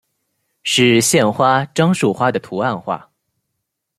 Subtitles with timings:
[0.63, 3.11] 是县花樟树花的图案化。